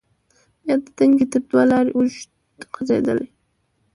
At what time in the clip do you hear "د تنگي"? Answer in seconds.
0.83-1.25